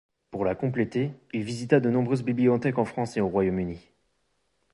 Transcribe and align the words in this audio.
Pour 0.31 0.45
la 0.45 0.55
compléter, 0.55 1.11
il 1.31 1.43
visita 1.43 1.79
de 1.79 1.91
nombreuses 1.91 2.23
bibliothèques 2.23 2.79
en 2.79 2.85
France 2.85 3.17
et 3.17 3.21
au 3.21 3.27
Royaume-Uni. 3.27 3.87